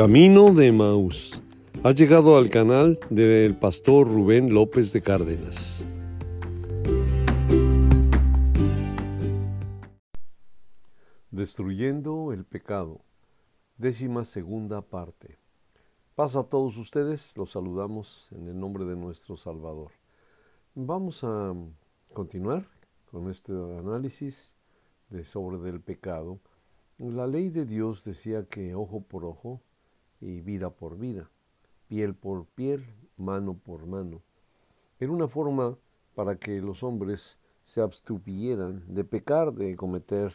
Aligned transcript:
Camino 0.00 0.54
de 0.54 0.72
Maús. 0.72 1.44
Ha 1.84 1.90
llegado 1.90 2.38
al 2.38 2.48
canal 2.48 2.98
del 3.10 3.54
pastor 3.54 4.08
Rubén 4.08 4.54
López 4.54 4.94
de 4.94 5.02
Cárdenas. 5.02 5.86
Destruyendo 11.30 12.32
el 12.32 12.46
pecado. 12.46 13.02
Décima 13.76 14.24
segunda 14.24 14.80
parte. 14.80 15.36
Pasa 16.14 16.40
a 16.40 16.44
todos 16.44 16.78
ustedes, 16.78 17.36
los 17.36 17.50
saludamos 17.50 18.28
en 18.32 18.48
el 18.48 18.58
nombre 18.58 18.86
de 18.86 18.96
nuestro 18.96 19.36
Salvador. 19.36 19.90
Vamos 20.74 21.22
a 21.24 21.54
continuar 22.14 22.66
con 23.10 23.28
este 23.28 23.52
análisis 23.52 24.54
sobre 25.24 25.58
del 25.58 25.82
pecado. 25.82 26.40
La 26.96 27.26
ley 27.26 27.50
de 27.50 27.66
Dios 27.66 28.02
decía 28.02 28.46
que 28.46 28.74
ojo 28.74 29.02
por 29.02 29.26
ojo 29.26 29.60
y 30.20 30.40
vida 30.40 30.70
por 30.70 30.98
vida, 30.98 31.30
piel 31.88 32.14
por 32.14 32.46
piel, 32.46 32.84
mano 33.16 33.54
por 33.54 33.86
mano. 33.86 34.22
Era 34.98 35.12
una 35.12 35.28
forma 35.28 35.78
para 36.14 36.36
que 36.36 36.60
los 36.60 36.82
hombres 36.82 37.38
se 37.62 37.80
abstuvieran 37.80 38.84
de 38.88 39.04
pecar, 39.04 39.52
de 39.52 39.76
cometer 39.76 40.32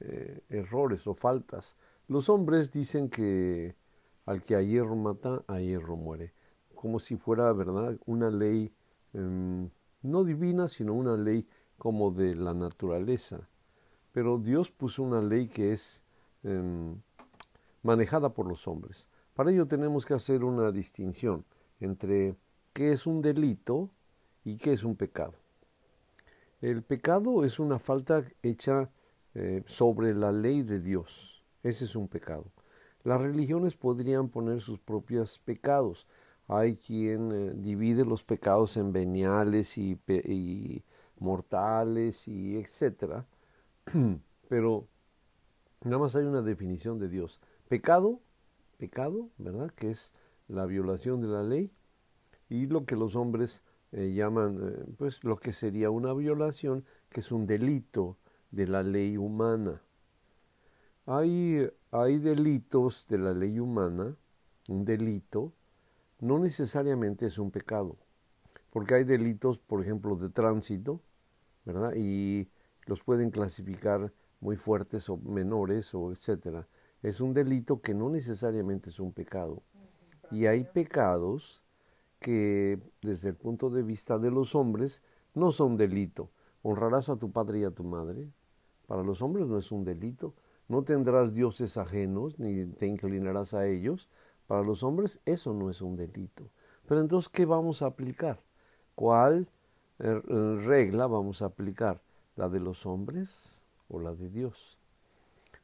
eh, 0.00 0.40
errores 0.48 1.06
o 1.06 1.14
faltas. 1.14 1.76
Los 2.08 2.28
hombres 2.28 2.70
dicen 2.70 3.08
que 3.08 3.76
al 4.26 4.42
que 4.42 4.56
a 4.56 4.62
hierro 4.62 4.96
mata, 4.96 5.42
a 5.46 5.60
hierro 5.60 5.96
muere, 5.96 6.32
como 6.74 6.98
si 6.98 7.16
fuera, 7.16 7.52
¿verdad?, 7.52 7.98
una 8.06 8.30
ley 8.30 8.72
em, 9.12 9.70
no 10.02 10.24
divina, 10.24 10.68
sino 10.68 10.94
una 10.94 11.16
ley 11.16 11.46
como 11.76 12.10
de 12.10 12.34
la 12.34 12.54
naturaleza. 12.54 13.48
Pero 14.12 14.38
Dios 14.38 14.70
puso 14.70 15.02
una 15.02 15.22
ley 15.22 15.48
que 15.48 15.72
es 15.72 16.02
Em, 16.44 17.00
manejada 17.82 18.30
por 18.30 18.46
los 18.46 18.68
hombres. 18.68 19.08
Para 19.38 19.52
ello 19.52 19.66
tenemos 19.68 20.04
que 20.04 20.14
hacer 20.14 20.42
una 20.42 20.72
distinción 20.72 21.44
entre 21.78 22.34
qué 22.72 22.90
es 22.90 23.06
un 23.06 23.22
delito 23.22 23.88
y 24.42 24.56
qué 24.56 24.72
es 24.72 24.82
un 24.82 24.96
pecado. 24.96 25.38
El 26.60 26.82
pecado 26.82 27.44
es 27.44 27.60
una 27.60 27.78
falta 27.78 28.24
hecha 28.42 28.90
eh, 29.36 29.62
sobre 29.66 30.12
la 30.12 30.32
ley 30.32 30.64
de 30.64 30.80
Dios. 30.80 31.44
Ese 31.62 31.84
es 31.84 31.94
un 31.94 32.08
pecado. 32.08 32.46
Las 33.04 33.22
religiones 33.22 33.76
podrían 33.76 34.28
poner 34.28 34.60
sus 34.60 34.80
propios 34.80 35.38
pecados. 35.38 36.08
Hay 36.48 36.74
quien 36.74 37.30
eh, 37.30 37.52
divide 37.54 38.04
los 38.04 38.24
pecados 38.24 38.76
en 38.76 38.92
veniales 38.92 39.78
y, 39.78 40.00
y 40.08 40.82
mortales 41.20 42.26
y 42.26 42.56
etcétera. 42.56 43.24
Pero 44.48 44.88
Nada 45.84 45.98
más 45.98 46.16
hay 46.16 46.24
una 46.24 46.42
definición 46.42 46.98
de 46.98 47.08
Dios. 47.08 47.40
Pecado, 47.68 48.20
pecado, 48.78 49.28
¿verdad? 49.36 49.70
Que 49.74 49.90
es 49.90 50.12
la 50.48 50.64
violación 50.64 51.20
de 51.20 51.28
la 51.28 51.42
ley 51.42 51.70
y 52.48 52.66
lo 52.66 52.86
que 52.86 52.96
los 52.96 53.16
hombres 53.16 53.62
eh, 53.92 54.12
llaman, 54.14 54.58
eh, 54.62 54.84
pues 54.96 55.24
lo 55.24 55.36
que 55.36 55.52
sería 55.52 55.90
una 55.90 56.14
violación, 56.14 56.84
que 57.10 57.20
es 57.20 57.32
un 57.32 57.46
delito 57.46 58.16
de 58.50 58.66
la 58.66 58.82
ley 58.82 59.16
humana. 59.16 59.82
Hay, 61.06 61.68
hay 61.90 62.18
delitos 62.18 63.06
de 63.08 63.18
la 63.18 63.32
ley 63.32 63.58
humana, 63.58 64.16
un 64.68 64.84
delito, 64.84 65.52
no 66.20 66.38
necesariamente 66.38 67.26
es 67.26 67.38
un 67.38 67.50
pecado, 67.50 67.96
porque 68.70 68.94
hay 68.94 69.04
delitos, 69.04 69.58
por 69.58 69.80
ejemplo, 69.82 70.16
de 70.16 70.28
tránsito, 70.28 71.00
¿verdad? 71.64 71.92
Y 71.96 72.48
los 72.86 73.02
pueden 73.02 73.30
clasificar 73.30 74.12
muy 74.40 74.56
fuertes 74.56 75.08
o 75.08 75.16
menores 75.16 75.94
o 75.94 76.12
etcétera. 76.12 76.66
Es 77.02 77.20
un 77.20 77.32
delito 77.32 77.80
que 77.80 77.94
no 77.94 78.10
necesariamente 78.10 78.90
es 78.90 79.00
un 79.00 79.12
pecado. 79.12 79.62
Y 80.30 80.46
hay 80.46 80.64
pecados 80.64 81.62
que 82.20 82.80
desde 83.02 83.30
el 83.30 83.36
punto 83.36 83.70
de 83.70 83.82
vista 83.82 84.18
de 84.18 84.30
los 84.30 84.54
hombres 84.54 85.02
no 85.34 85.52
son 85.52 85.76
delito. 85.76 86.30
Honrarás 86.62 87.08
a 87.08 87.16
tu 87.16 87.30
padre 87.30 87.60
y 87.60 87.64
a 87.64 87.70
tu 87.70 87.84
madre. 87.84 88.28
Para 88.86 89.02
los 89.02 89.22
hombres 89.22 89.46
no 89.46 89.58
es 89.58 89.70
un 89.70 89.84
delito. 89.84 90.34
No 90.66 90.82
tendrás 90.82 91.32
dioses 91.32 91.76
ajenos 91.76 92.38
ni 92.38 92.66
te 92.66 92.86
inclinarás 92.86 93.54
a 93.54 93.66
ellos. 93.66 94.08
Para 94.46 94.62
los 94.62 94.82
hombres 94.82 95.20
eso 95.24 95.54
no 95.54 95.70
es 95.70 95.80
un 95.80 95.96
delito. 95.96 96.50
Pero 96.86 97.00
entonces, 97.00 97.28
¿qué 97.28 97.46
vamos 97.46 97.82
a 97.82 97.86
aplicar? 97.86 98.40
¿Cuál 98.94 99.48
eh, 99.98 100.20
regla 100.64 101.06
vamos 101.06 101.42
a 101.42 101.46
aplicar? 101.46 102.02
¿La 102.34 102.48
de 102.48 102.60
los 102.60 102.86
hombres 102.86 103.62
o 103.88 103.98
la 103.98 104.14
de 104.14 104.28
Dios. 104.28 104.78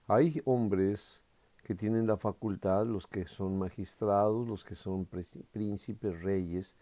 Hay 0.07 0.41
hombres 0.45 1.23
que 1.65 1.75
tienen 1.75 2.07
la 2.07 2.17
facultad, 2.19 2.87
los 2.87 3.07
que 3.07 3.27
son 3.27 3.59
magistrados, 3.59 4.47
los 4.47 4.65
que 4.65 4.75
son 4.75 5.07
príncipes, 5.07 6.23
reyes, 6.23 6.77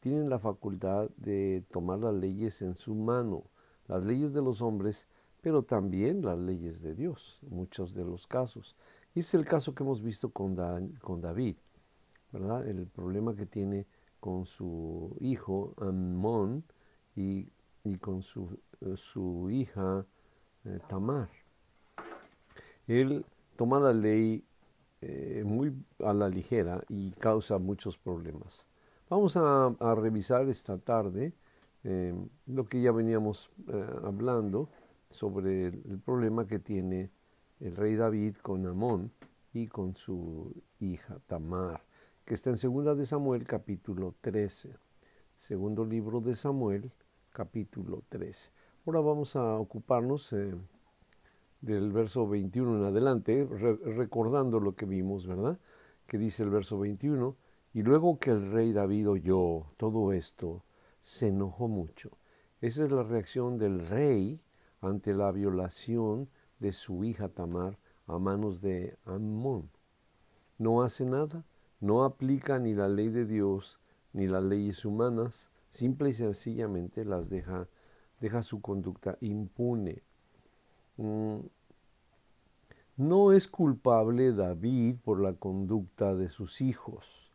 tienen 0.00 0.28
la 0.28 0.38
facultad 0.38 1.08
de 1.16 1.64
tomar 1.70 2.00
las 2.00 2.14
leyes 2.14 2.60
en 2.60 2.74
su 2.74 2.94
mano, 2.94 3.44
las 3.86 4.04
leyes 4.04 4.32
de 4.32 4.42
los 4.42 4.60
hombres, 4.60 5.06
pero 5.40 5.62
también 5.62 6.22
las 6.22 6.38
leyes 6.38 6.82
de 6.82 6.94
Dios, 6.94 7.38
en 7.42 7.56
muchos 7.56 7.94
de 7.94 8.04
los 8.04 8.26
casos. 8.26 8.76
Y 9.14 9.20
es 9.20 9.32
el 9.34 9.44
caso 9.44 9.74
que 9.74 9.84
hemos 9.84 10.02
visto 10.02 10.30
con, 10.30 10.56
con 11.00 11.20
David, 11.20 11.56
¿verdad? 12.32 12.66
El 12.66 12.86
problema 12.88 13.36
que 13.36 13.46
tiene 13.46 13.86
con 14.18 14.46
su 14.46 15.16
hijo 15.20 15.74
Amón 15.78 16.64
y, 17.14 17.48
y 17.84 17.98
con 17.98 18.22
su, 18.22 18.58
su 18.96 19.48
hija 19.50 20.04
eh, 20.64 20.80
Tamar. 20.88 21.28
Él 22.86 23.24
toma 23.56 23.80
la 23.80 23.92
ley 23.92 24.44
eh, 25.00 25.42
muy 25.44 25.72
a 26.00 26.12
la 26.12 26.28
ligera 26.28 26.82
y 26.88 27.12
causa 27.12 27.58
muchos 27.58 27.98
problemas. 27.98 28.66
Vamos 29.08 29.36
a, 29.36 29.74
revisar 29.96 30.48
esta 30.48 30.78
tarde 30.78 31.34
eh, 31.84 32.14
lo 32.46 32.64
que 32.66 32.80
ya 32.80 32.90
veníamos 32.90 33.50
hablando 34.02 34.70
sobre 35.14 35.66
el, 35.66 36.00
problema 36.04 36.46
que 36.46 36.58
tiene 36.58 37.10
el 37.60 37.76
rey 37.76 37.94
David 37.94 38.36
con 38.36 38.66
Amón 38.66 39.12
y 39.52 39.68
con 39.68 39.94
su 39.94 40.52
hija 40.80 41.20
Tamar, 41.26 41.82
que 42.24 42.34
está 42.34 42.50
en 42.50 42.56
Segunda 42.56 42.94
de 42.94 43.06
Samuel 43.06 43.44
capítulo 43.46 44.14
13. 44.20 44.76
Segundo 45.38 45.84
libro 45.84 46.20
de 46.20 46.34
Samuel 46.34 46.90
capítulo 47.30 48.02
13. 48.08 48.50
Ahora 48.86 49.00
vamos 49.00 49.36
a 49.36 49.54
ocuparnos 49.54 50.32
eh, 50.32 50.54
del 51.64 51.92
verso 51.92 52.28
21 52.28 52.78
en 52.78 52.84
adelante, 52.84 53.46
recordando 53.46 54.60
lo 54.60 54.74
que 54.74 54.86
vimos, 54.86 55.26
¿verdad? 55.26 55.58
Que 56.06 56.18
dice 56.18 56.42
el 56.42 56.50
verso 56.50 56.78
21, 56.78 57.36
y 57.72 57.82
luego 57.82 58.18
que 58.18 58.30
el 58.30 58.50
rey 58.52 58.72
David 58.72 59.08
oyó 59.08 59.66
todo 59.76 60.12
esto, 60.12 60.64
se 61.00 61.28
enojó 61.28 61.68
mucho. 61.68 62.10
Esa 62.60 62.84
es 62.84 62.90
la 62.90 63.02
reacción 63.02 63.58
del 63.58 63.86
rey 63.86 64.40
ante 64.80 65.14
la 65.14 65.32
violación 65.32 66.28
de 66.58 66.72
su 66.72 67.04
hija 67.04 67.28
Tamar 67.28 67.78
a 68.06 68.18
manos 68.18 68.60
de 68.60 68.96
Amón. 69.04 69.70
No 70.58 70.82
hace 70.82 71.04
nada, 71.04 71.44
no 71.80 72.04
aplica 72.04 72.58
ni 72.58 72.74
la 72.74 72.88
ley 72.88 73.08
de 73.08 73.24
Dios 73.24 73.80
ni 74.12 74.28
las 74.28 74.44
leyes 74.44 74.84
humanas, 74.84 75.50
simple 75.70 76.10
y 76.10 76.14
sencillamente 76.14 77.04
las 77.04 77.28
deja 77.30 77.68
deja 78.20 78.42
su 78.42 78.60
conducta 78.60 79.18
impune. 79.20 80.02
Mm, 80.96 81.40
no 82.96 83.32
es 83.32 83.48
culpable 83.48 84.32
David 84.32 84.96
por 85.04 85.20
la 85.20 85.32
conducta 85.32 86.14
de 86.14 86.28
sus 86.28 86.60
hijos. 86.60 87.32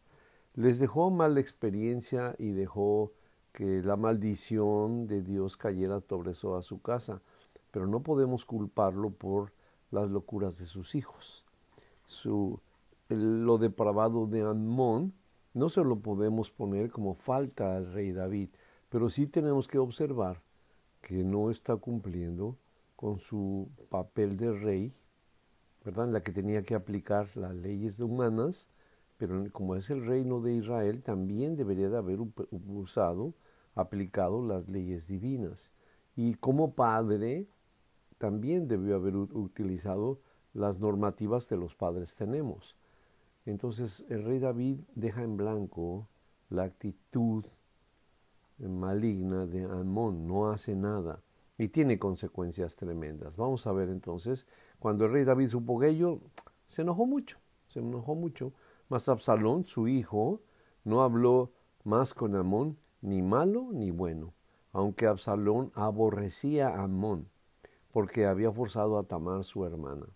Les 0.56 0.80
dejó 0.80 1.10
mala 1.10 1.40
experiencia 1.40 2.36
y 2.38 2.52
dejó 2.52 3.12
que 3.52 3.82
la 3.82 3.98
maldición 3.98 5.08
de 5.08 5.22
Dios 5.22 5.58
cayera 5.58 6.02
sobre 6.08 6.32
a 6.32 6.62
su 6.62 6.82
casa, 6.82 7.22
pero 7.72 7.88
no 7.88 8.02
podemos 8.02 8.46
culparlo 8.46 9.12
por 9.12 9.52
las 9.92 10.10
locuras 10.10 10.58
de 10.60 10.66
sus 10.66 10.96
hijos. 10.96 11.46
Lo 13.10 13.58
depravado 13.58 14.28
de 14.28 14.42
Amón 14.42 15.14
no 15.54 15.70
se 15.70 15.84
lo 15.84 16.00
podemos 16.00 16.52
poner 16.52 16.92
como 16.92 17.16
falta 17.16 17.76
al 17.76 17.92
rey 17.92 18.12
David, 18.12 18.50
pero 18.90 19.10
sí 19.10 19.28
tenemos 19.28 19.68
que 19.68 19.78
observar 19.78 20.42
que 21.02 21.24
no 21.24 21.50
está 21.50 21.76
cumpliendo 21.76 22.56
con 23.00 23.18
su 23.18 23.70
papel 23.88 24.36
de 24.36 24.52
rey, 24.52 24.94
¿verdad? 25.86 26.08
En 26.08 26.12
la 26.12 26.22
que 26.22 26.34
tenía 26.34 26.64
que 26.64 26.76
aplicar 26.76 27.28
las 27.38 27.56
leyes 27.56 28.02
humanas, 28.02 28.68
pero 29.16 29.50
como 29.54 29.78
es 29.78 29.90
el 29.90 30.06
reino 30.06 30.42
de 30.42 30.56
Israel, 30.56 31.02
también 31.02 31.56
debería 31.56 31.88
de 31.88 31.98
haber 31.98 32.20
usado, 32.68 33.36
aplicado 33.74 34.46
las 34.46 34.68
leyes 34.68 35.08
divinas. 35.08 35.72
Y 36.18 36.34
como 36.34 36.74
padre, 36.74 37.48
también 38.18 38.68
debió 38.68 38.98
haber 38.98 39.16
utilizado 39.16 40.20
las 40.54 40.82
normativas 40.82 41.48
que 41.48 41.56
los 41.56 41.76
padres 41.76 42.18
tenemos. 42.18 42.76
Entonces 43.46 44.04
el 44.10 44.26
rey 44.26 44.40
David 44.40 44.82
deja 44.96 45.24
en 45.24 45.38
blanco 45.38 46.10
la 46.50 46.64
actitud 46.64 47.46
maligna 48.58 49.46
de 49.46 49.64
Amón, 49.64 50.28
no 50.28 50.52
hace 50.52 50.76
nada 50.76 51.24
y 51.60 51.68
tiene 51.68 52.00
consecuencias 52.00 52.78
tremendas. 52.78 53.36
Vamos 53.36 53.68
a 53.68 53.74
ver 53.74 53.90
entonces, 53.90 54.48
cuando 54.80 55.06
el 55.06 55.12
rey 55.12 55.26
David 55.26 55.50
supo 55.50 55.84
ello, 55.84 56.22
se 56.66 56.84
enojó 56.84 57.06
mucho, 57.06 57.38
se 57.68 57.80
enojó 57.80 58.16
mucho 58.16 58.54
Mas 58.88 59.10
Absalón, 59.10 59.66
su 59.66 59.88
hijo, 59.90 60.42
no 60.86 61.04
habló 61.04 61.52
más 61.84 62.14
con 62.14 62.36
Amón, 62.36 62.78
ni 63.02 63.22
malo 63.22 63.68
ni 63.74 63.92
bueno, 63.92 64.34
aunque 64.72 65.06
Absalón 65.06 65.72
aborrecía 65.76 66.70
a 66.70 66.84
Amón, 66.84 67.30
porque 67.92 68.26
había 68.26 68.52
forzado 68.52 68.98
a 68.98 69.04
Tamar 69.04 69.44
su 69.44 69.66
hermana. 69.66 70.08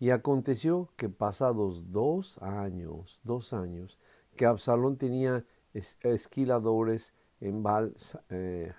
Y 0.00 0.10
aconteció 0.10 0.90
que 0.96 1.08
pasados 1.08 1.92
dos 1.92 2.38
años, 2.42 3.20
dos 3.22 3.52
años, 3.52 4.00
que 4.34 4.46
Absalón 4.46 4.98
tenía 4.98 5.44
esquiladores 5.72 7.14
en 7.40 7.62
Baal 7.62 7.94
eh, 8.30 8.74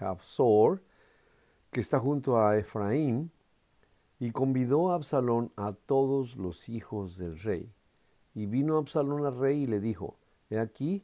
que 1.72 1.82
está 1.82 2.00
junto 2.00 2.40
a 2.40 2.58
Efraín, 2.58 3.32
y 4.20 4.32
convidó 4.32 4.92
a 4.92 4.96
Absalón 4.96 5.52
a 5.56 5.74
todos 5.74 6.38
los 6.38 6.70
hijos 6.70 7.18
del 7.18 7.40
rey. 7.40 7.72
Y 8.34 8.46
vino 8.48 8.78
Absalón 8.78 9.26
al 9.26 9.38
rey 9.38 9.64
y 9.64 9.68
le 9.68 9.80
dijo, 9.80 10.16
He 10.50 10.60
aquí, 10.60 11.04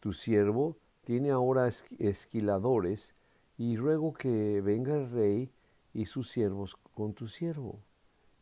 tu 0.00 0.12
siervo 0.12 0.76
tiene 1.04 1.30
ahora 1.30 1.68
esquiladores, 1.98 3.14
y 3.56 3.76
ruego 3.76 4.14
que 4.14 4.60
venga 4.62 4.94
el 4.94 5.10
rey 5.10 5.50
y 5.92 6.06
sus 6.06 6.30
siervos 6.30 6.76
con 6.94 7.12
tu 7.12 7.26
siervo. 7.26 7.78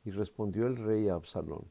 Y 0.04 0.10
respondió 0.10 0.66
el 0.66 0.76
rey 0.76 1.08
a 1.08 1.14
Absalón, 1.14 1.64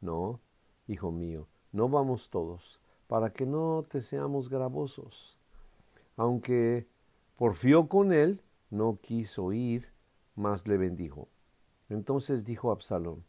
No, 0.00 0.40
hijo 0.86 1.10
mío, 1.10 1.46
no 1.72 1.88
vamos 1.88 2.30
todos, 2.30 2.80
para 3.06 3.32
que 3.32 3.46
no 3.46 3.84
te 3.88 4.02
seamos 4.02 4.48
gravosos. 4.48 5.38
Aunque 6.16 6.86
porfió 7.36 7.88
con 7.88 8.12
él, 8.12 8.40
no 8.72 8.98
quiso 9.00 9.52
ir, 9.52 9.88
mas 10.34 10.66
le 10.66 10.78
bendijo. 10.78 11.28
Entonces 11.88 12.44
dijo 12.44 12.72
Absalón, 12.72 13.22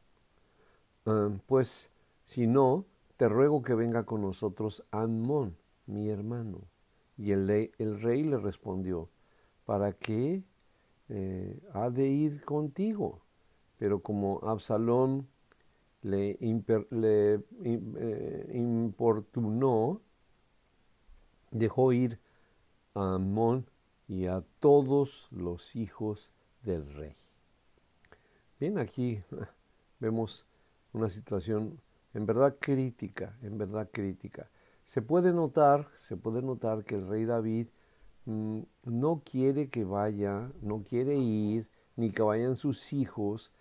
ah, 1.06 1.30
pues 1.46 1.92
si 2.24 2.48
no, 2.48 2.86
te 3.18 3.28
ruego 3.28 3.62
que 3.62 3.76
venga 3.76 4.06
con 4.06 4.22
nosotros 4.22 4.84
Amón, 4.90 5.58
mi 5.86 6.10
hermano. 6.10 6.62
Y 7.18 7.32
el 7.32 7.48
rey, 7.48 8.24
le 8.24 8.38
respondió, 8.38 9.10
¿para 9.66 9.92
qué 9.92 10.44
eh, 11.10 11.60
ha 11.74 11.90
de 11.90 12.08
ir 12.08 12.44
contigo? 12.46 13.20
Pero 13.78 14.00
como 14.00 14.40
Absalón 14.44 15.28
le, 16.02 16.38
eh, 16.42 17.40
importunó, 18.54 20.02
dejó 21.52 21.92
ir 21.92 22.20
a 22.96 23.16
Amón 23.16 23.68
y 24.08 24.28
a 24.28 24.44
todos 24.60 25.28
los 25.32 25.76
hijos 25.76 26.34
del 26.64 26.94
rey. 26.94 27.16
Bien, 28.60 28.78
aquí 28.78 29.22
vemos 30.00 30.46
una 30.94 31.10
situación 31.10 31.80
en 32.14 32.26
verdad 32.26 32.56
crítica, 32.60 33.38
en 33.42 33.58
verdad 33.58 33.90
crítica. 33.92 34.50
Se 34.86 35.02
puede 35.02 35.34
notar, 35.34 35.88
se 36.00 36.18
puede 36.18 36.42
notar 36.42 36.84
que 36.84 36.96
el 36.96 37.08
rey 37.08 37.26
David 37.26 37.68
mm, 38.26 38.60
no 38.86 39.22
quiere 39.24 39.70
que 39.70 39.84
vaya, 39.84 40.52
no 40.62 40.84
quiere 40.84 41.16
ir, 41.16 41.68
ni 41.96 42.12
que 42.12 42.22
vayan 42.22 42.56
sus 42.56 42.94
hijos 42.94 43.52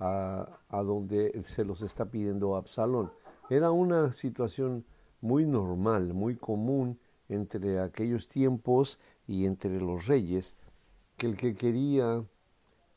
a, 0.00 0.48
a 0.68 0.82
donde 0.82 1.42
se 1.44 1.64
los 1.64 1.82
está 1.82 2.06
pidiendo 2.06 2.56
Absalón. 2.56 3.12
Era 3.48 3.70
una 3.70 4.12
situación 4.12 4.84
muy 5.20 5.46
normal, 5.46 6.12
muy 6.14 6.36
común 6.36 6.98
entre 7.32 7.80
aquellos 7.80 8.28
tiempos 8.28 8.98
y 9.26 9.46
entre 9.46 9.80
los 9.80 10.06
reyes, 10.06 10.56
que 11.16 11.26
el 11.26 11.36
que 11.36 11.54
quería 11.54 12.24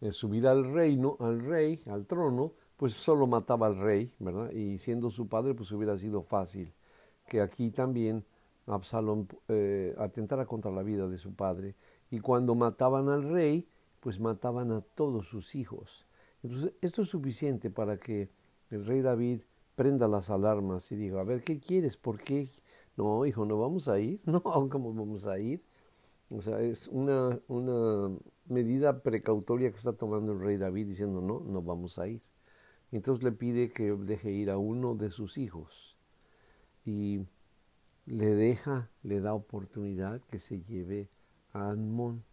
eh, 0.01 0.11
subir 0.11 0.47
al 0.47 0.73
reino, 0.73 1.17
al 1.19 1.41
rey, 1.41 1.81
al 1.87 2.05
trono, 2.05 2.53
pues 2.77 2.93
solo 2.93 3.27
mataba 3.27 3.67
al 3.67 3.77
rey, 3.77 4.13
¿verdad? 4.19 4.51
Y 4.51 4.77
siendo 4.77 5.09
su 5.09 5.27
padre, 5.27 5.53
pues 5.53 5.71
hubiera 5.71 5.97
sido 5.97 6.21
fácil 6.21 6.73
que 7.27 7.41
aquí 7.41 7.71
también 7.71 8.25
Absalón 8.67 9.27
eh, 9.47 9.95
atentara 9.97 10.45
contra 10.45 10.71
la 10.71 10.83
vida 10.83 11.07
de 11.07 11.17
su 11.17 11.33
padre. 11.33 11.75
Y 12.09 12.19
cuando 12.19 12.55
mataban 12.55 13.09
al 13.09 13.23
rey, 13.23 13.67
pues 13.99 14.19
mataban 14.19 14.71
a 14.71 14.81
todos 14.81 15.27
sus 15.27 15.55
hijos. 15.55 16.05
Entonces, 16.43 16.73
esto 16.81 17.01
es 17.01 17.09
suficiente 17.09 17.69
para 17.69 17.97
que 17.97 18.29
el 18.69 18.85
rey 18.85 19.01
David 19.01 19.41
prenda 19.75 20.07
las 20.07 20.29
alarmas 20.29 20.91
y 20.91 20.95
diga, 20.95 21.21
a 21.21 21.23
ver, 21.23 21.43
¿qué 21.43 21.59
quieres? 21.59 21.97
¿Por 21.97 22.19
qué? 22.19 22.49
No, 22.97 23.25
hijo, 23.25 23.45
no 23.45 23.59
vamos 23.59 23.88
a 23.88 24.00
ir. 24.00 24.21
No, 24.25 24.42
¿cómo 24.44 24.94
vamos 24.94 25.27
a 25.27 25.39
ir? 25.39 25.63
O 26.30 26.42
sea, 26.42 26.62
es 26.62 26.88
una, 26.89 27.39
una 27.47 28.18
medida 28.47 29.01
precautoria 29.03 29.71
que 29.71 29.77
está 29.77 29.94
tomando 29.94 30.33
el 30.33 30.39
rey 30.42 30.57
David 30.57 30.88
diciendo, 30.88 31.21
no, 31.21 31.42
no 31.42 31.62
vamos 31.62 32.00
a 32.00 32.07
ir. 32.07 32.21
Entonces 32.92 33.24
le 33.24 33.31
pide 33.31 33.71
que 33.74 33.94
deje 33.94 34.31
ir 34.31 34.50
a 34.51 34.57
uno 34.57 34.95
de 34.95 35.12
sus 35.12 35.38
hijos 35.38 35.97
y 36.86 37.21
le 38.06 38.36
deja, 38.36 38.89
le 39.03 39.21
da 39.21 39.33
oportunidad 39.33 40.21
que 40.30 40.39
se 40.39 40.62
lleve 40.62 41.09
a 41.53 41.71
Amón, 41.71 42.24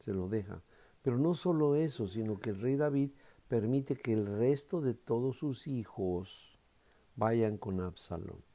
se 0.00 0.12
lo 0.14 0.28
deja. 0.28 0.62
Pero 1.02 1.18
no 1.18 1.34
solo 1.34 1.76
eso, 1.76 2.08
sino 2.08 2.38
que 2.40 2.50
el 2.50 2.60
rey 2.60 2.76
David 2.76 3.10
permite 3.48 3.96
que 3.96 4.12
el 4.12 4.26
resto 4.26 4.80
de 4.80 4.94
todos 4.94 5.38
sus 5.38 5.68
hijos 5.68 6.58
vayan 7.16 7.58
con 7.58 7.80
Absalón. 7.80 8.45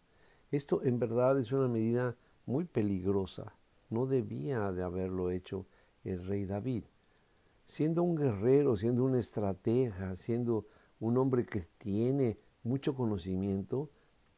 Esto 0.51 0.83
en 0.83 0.99
verdad 0.99 1.39
es 1.39 1.51
una 1.51 1.67
medida 1.67 2.15
muy 2.45 2.65
peligrosa 2.65 3.53
no 3.91 4.05
debía 4.05 4.71
de 4.71 4.83
haberlo 4.83 5.29
hecho 5.29 5.67
el 6.03 6.25
rey 6.25 6.45
David. 6.45 6.85
Siendo 7.67 8.03
un 8.03 8.15
guerrero, 8.15 8.75
siendo 8.75 9.03
una 9.03 9.19
estratega, 9.19 10.15
siendo 10.15 10.65
un 10.99 11.17
hombre 11.17 11.45
que 11.45 11.61
tiene 11.77 12.37
mucho 12.63 12.95
conocimiento, 12.95 13.89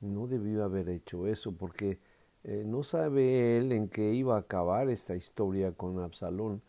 no 0.01 0.27
debió 0.27 0.63
haber 0.63 0.89
hecho 0.89 1.27
eso 1.27 1.53
porque 1.53 1.99
eh, 2.43 2.63
no 2.65 2.83
sabe 2.83 3.57
él 3.57 3.71
en 3.71 3.87
qué 3.87 4.13
iba 4.13 4.35
a 4.35 4.39
acabar 4.39 4.89
esta 4.89 5.15
historia 5.15 5.71
con 5.71 5.99
Absalón, 5.99 6.61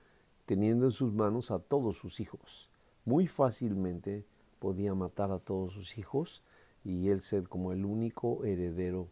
teniendo 0.46 0.85
en 0.85 0.93
sus 0.93 1.12
manos 1.12 1.50
a 1.50 1.58
todos 1.58 1.96
sus 1.96 2.20
hijos. 2.20 2.70
Muy 3.05 3.26
fácilmente 3.26 4.25
podía 4.58 4.94
matar 4.94 5.32
a 5.32 5.38
todos 5.38 5.73
sus 5.73 5.99
hijos 5.99 6.43
y 6.85 7.08
él 7.08 7.23
ser 7.23 7.49
como 7.49 7.73
el 7.73 7.85
único 7.85 8.44
heredero 8.44 9.08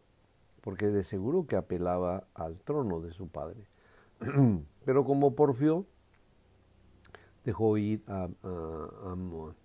porque 0.63 0.87
de 0.87 1.03
seguro 1.03 1.45
que 1.45 1.57
apelaba 1.57 2.25
al 2.33 2.61
trono 2.61 3.01
de 3.01 3.11
su 3.11 3.27
padre. 3.27 3.67
Pero 4.85 5.03
como 5.03 5.35
porfió, 5.35 5.85
dejó 7.43 7.77
ir 7.77 8.01
a, 8.07 8.29
Amón. 9.05 9.55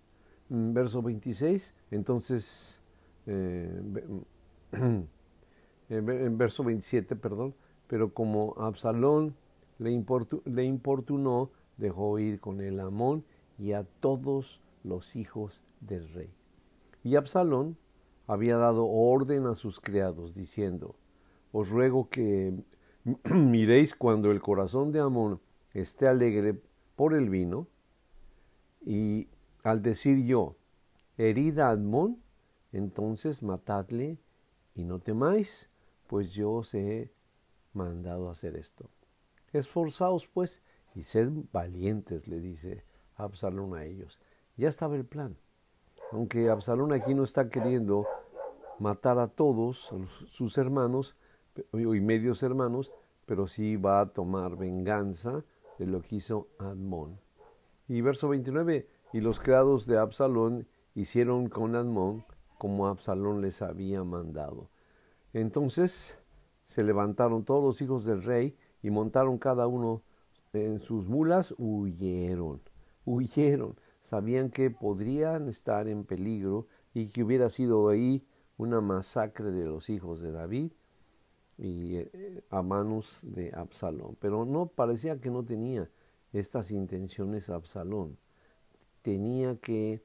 Verso 0.49 1.01
26, 1.01 1.75
entonces, 1.93 2.81
eh, 3.27 3.81
en 5.91 6.39
verso 6.39 6.65
27, 6.65 7.17
perdón, 7.17 7.55
pero 7.87 8.15
como 8.15 8.55
Absalón 8.57 9.37
le, 9.79 9.91
le 10.47 10.65
importunó, 10.65 11.51
dejó 11.77 12.19
ir 12.19 12.41
con 12.41 12.63
el 12.63 12.81
Amón 12.81 13.25
y 13.59 13.73
a 13.73 13.85
todos 13.85 14.63
los 14.85 15.17
hijos 15.17 15.65
del 15.81 16.09
rey. 16.15 16.31
Y 17.05 17.17
Absalón 17.17 17.77
había 18.29 18.59
dado 18.59 18.87
orden 18.87 19.47
a 19.47 19.55
sus 19.55 19.81
criados, 19.81 20.35
diciendo, 20.35 20.95
Os 21.51 21.71
ruego 21.71 22.11
que 22.11 22.63
miréis 23.25 23.97
cuando 23.97 24.31
el 24.31 24.41
corazón 24.41 24.93
de 24.93 25.01
Amón 25.01 25.41
esté 25.73 26.07
alegre 26.07 26.61
por 26.95 27.15
el 27.15 27.31
vino, 27.31 27.67
y 28.85 29.29
al 29.65 29.83
decir 29.83 30.25
yo, 30.25 30.57
herida 31.17 31.71
Amón, 31.71 32.23
entonces 32.73 33.43
matadle 33.43 34.19
y 34.75 34.85
no 34.85 35.01
temáis, 35.01 35.71
pues 36.07 36.35
yo 36.35 36.53
os 36.53 36.75
he 36.75 37.11
mandado 37.73 38.29
a 38.29 38.33
hacer 38.33 38.57
esto. 38.57 38.91
Esforzaos 39.55 40.29
pues 40.29 40.63
y 40.95 41.03
sed 41.03 41.31
valientes, 41.51 42.29
le 42.29 42.41
dice 42.41 42.85
Absalón 43.17 43.75
a 43.75 43.85
ellos. 43.85 44.21
Ya 44.59 44.69
estaba 44.69 44.97
el 44.97 45.07
plan 45.07 45.39
aunque 46.13 46.49
Absalón 46.49 46.93
aquí 46.93 47.15
no 47.15 47.25
está 47.25 47.49
queriendo 47.49 48.07
matar 48.79 49.19
a 49.19 49.29
todos 49.29 49.93
sus 50.29 50.59
hermanos 50.59 51.17
y 51.73 52.01
medios 52.01 52.43
hermanos, 52.43 52.93
pero 53.27 53.47
sí 53.47 53.77
va 53.77 54.01
a 54.01 54.09
tomar 54.11 54.57
venganza 54.57 55.45
de 55.79 55.87
lo 55.87 56.01
que 56.01 56.17
hizo 56.17 56.49
Admón. 56.59 57.21
Y 57.89 58.01
verso 58.01 58.29
29, 58.29 58.89
y 59.13 59.21
los 59.21 59.41
criados 59.41 59.87
de 59.87 59.99
Absalón 59.99 60.67
hicieron 60.95 61.49
con 61.49 61.75
Admón 61.75 62.25
como 62.59 62.87
Absalón 62.87 63.41
les 63.41 63.63
había 63.63 64.05
mandado. 64.05 64.69
Entonces 65.33 66.19
se 66.65 66.83
levantaron 66.83 67.45
todos 67.45 67.63
los 67.63 67.83
hijos 67.83 68.05
del 68.05 68.23
rey 68.23 68.57
y 68.83 68.91
montaron 68.91 69.39
cada 69.39 69.67
uno 69.67 70.03
en 70.53 70.79
sus 70.79 71.07
mulas, 71.07 71.55
huyeron, 71.59 72.61
huyeron 73.05 73.77
sabían 74.03 74.51
que 74.51 74.71
podrían 74.71 75.49
estar 75.49 75.89
en 75.89 76.05
peligro 76.05 76.67
y 76.95 77.09
que 77.09 77.23
hubiera 77.23 77.51
sido 77.51 77.89
ahí 77.89 78.27
una 78.57 78.81
masacre 78.81 79.51
de 79.51 79.65
los 79.65 79.91
hijos 79.91 80.21
de 80.21 80.33
David 80.33 80.73
y 81.57 81.97
eh, 81.97 82.43
a 82.51 82.63
manos 82.63 83.21
de 83.23 83.53
Absalón. 83.55 84.17
Pero 84.21 84.45
no 84.45 84.67
parecía 84.67 85.21
que 85.21 85.31
no 85.31 85.45
tenía 85.45 85.91
estas 86.33 86.71
intenciones 86.71 87.51
Absalón. 87.51 88.19
Tenía 89.03 89.57
que, 89.57 90.03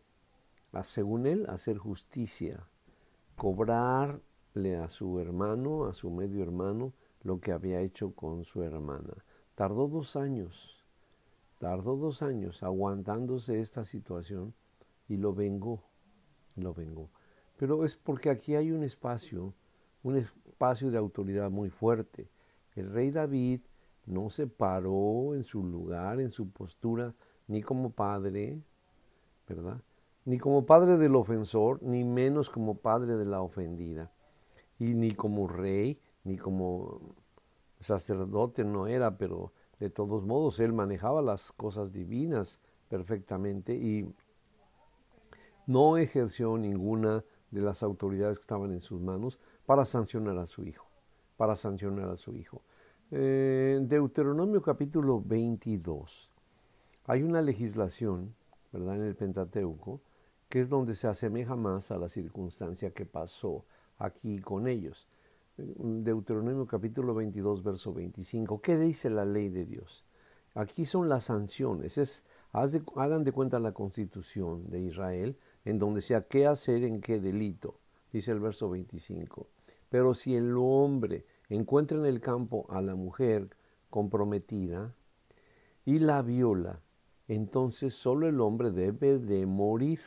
según 0.83 1.25
él, 1.27 1.45
hacer 1.49 1.77
justicia, 1.77 2.67
cobrar 3.35 4.21
contarle 4.53 4.77
a 4.77 4.89
su 4.89 5.19
hermano, 5.19 5.85
a 5.85 5.93
su 5.93 6.09
medio 6.09 6.43
hermano, 6.43 6.93
lo 7.23 7.39
que 7.39 7.51
había 7.51 7.81
hecho 7.81 8.13
con 8.13 8.43
su 8.43 8.63
hermana. 8.63 9.25
Tardó 9.55 9.87
dos 9.87 10.15
años, 10.15 10.82
tardó 11.63 11.95
dos 11.95 12.21
años 12.21 12.61
aguantándose 12.61 13.61
esta 13.61 13.85
situación 13.85 14.53
y 15.07 15.15
lo 15.15 15.33
vengó, 15.33 15.81
lo 16.57 16.73
vengó. 16.73 17.09
Pero 17.55 17.85
es 17.85 17.95
porque 17.95 18.29
aquí 18.29 18.55
hay 18.55 18.73
un 18.73 18.83
espacio, 18.83 19.53
un 20.03 20.17
espacio 20.17 20.91
de 20.91 20.97
autoridad 20.97 21.49
muy 21.49 21.69
fuerte. 21.69 22.29
El 22.75 22.91
rey 22.91 23.11
David 23.11 23.61
no 24.05 24.29
se 24.29 24.45
paró 24.45 25.35
en 25.35 25.45
su 25.45 25.63
lugar, 25.63 26.19
en 26.19 26.31
su 26.31 26.49
postura, 26.49 27.15
ni 27.47 27.61
como 27.61 27.91
padre, 27.91 28.61
¿verdad? 29.47 29.81
Ni 30.25 30.39
como 30.39 30.65
padre 30.65 30.97
del 30.97 31.15
ofensor, 31.15 31.81
ni 31.81 32.03
menos 32.03 32.49
como 32.49 32.75
padre 32.75 33.15
de 33.15 33.23
la 33.23 33.41
ofendida. 33.41 34.11
Y 34.79 34.95
ni 34.95 35.11
como 35.11 35.47
rey, 35.47 35.97
ni 36.25 36.35
como 36.35 37.15
sacerdote 37.79 38.65
no 38.65 38.85
era, 38.85 39.17
pero 39.17 39.53
de 39.79 39.89
todos 39.89 40.25
modos 40.25 40.59
él 40.59 40.73
manejaba 40.73 41.21
las 41.21 41.51
cosas 41.51 41.91
divinas 41.91 42.61
perfectamente 42.89 43.75
y 43.75 44.13
no 45.65 45.97
ejerció 45.97 46.57
ninguna 46.57 47.23
de 47.51 47.61
las 47.61 47.83
autoridades 47.83 48.37
que 48.37 48.43
estaban 48.43 48.71
en 48.71 48.81
sus 48.81 49.01
manos 49.01 49.39
para 49.65 49.85
sancionar 49.85 50.37
a 50.37 50.45
su 50.45 50.63
hijo, 50.63 50.87
para 51.37 51.55
sancionar 51.55 52.09
a 52.09 52.15
su 52.15 52.35
hijo. 52.35 52.61
Eh, 53.11 53.79
Deuteronomio 53.83 54.61
capítulo 54.61 55.21
22. 55.21 56.31
Hay 57.05 57.21
una 57.21 57.41
legislación, 57.41 58.33
¿verdad?, 58.71 58.95
en 58.95 59.03
el 59.03 59.15
Pentateuco, 59.15 60.01
que 60.49 60.59
es 60.59 60.69
donde 60.69 60.95
se 60.95 61.07
asemeja 61.07 61.55
más 61.55 61.91
a 61.91 61.97
la 61.97 62.09
circunstancia 62.09 62.91
que 62.91 63.05
pasó 63.05 63.65
aquí 63.97 64.39
con 64.39 64.67
ellos. 64.67 65.07
Deuteronomio 65.55 66.65
capítulo 66.65 67.13
22, 67.13 67.61
verso 67.61 67.93
25. 67.93 68.59
¿Qué 68.59 68.75
dice 68.75 69.11
la 69.11 69.23
ley 69.23 69.49
de 69.49 69.65
Dios? 69.65 70.03
Aquí 70.55 70.87
son 70.87 71.09
las 71.09 71.25
sanciones. 71.25 71.99
Es, 71.99 72.25
hagan 72.53 73.23
de 73.23 73.31
cuenta 73.31 73.59
la 73.59 73.71
constitución 73.71 74.67
de 74.71 74.81
Israel, 74.81 75.37
en 75.63 75.77
donde 75.77 76.01
sea 76.01 76.27
qué 76.27 76.47
hacer 76.47 76.83
en 76.83 77.01
qué 77.01 77.19
delito, 77.19 77.79
dice 78.11 78.31
el 78.31 78.39
verso 78.39 78.67
25. 78.67 79.47
Pero 79.89 80.15
si 80.15 80.35
el 80.35 80.57
hombre 80.57 81.27
encuentra 81.49 81.99
en 81.99 82.05
el 82.05 82.19
campo 82.19 82.65
a 82.69 82.81
la 82.81 82.95
mujer 82.95 83.55
comprometida 83.91 84.95
y 85.85 85.99
la 85.99 86.23
viola, 86.23 86.81
entonces 87.27 87.93
solo 87.93 88.27
el 88.27 88.41
hombre 88.41 88.71
debe 88.71 89.19
de 89.19 89.45
morir. 89.45 89.99